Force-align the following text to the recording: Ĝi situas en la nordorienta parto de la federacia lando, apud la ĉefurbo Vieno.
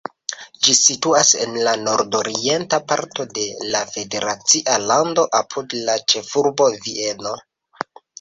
Ĝi 0.67 0.73
situas 0.75 1.31
en 1.41 1.57
la 1.65 1.73
nordorienta 1.81 2.79
parto 2.91 3.25
de 3.39 3.43
la 3.75 3.81
federacia 3.89 4.79
lando, 4.93 5.27
apud 5.41 5.77
la 5.91 5.99
ĉefurbo 6.15 6.69
Vieno. 6.87 7.35